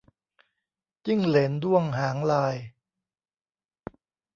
[1.05, 2.55] จิ้งเหลนด้วงหางลาย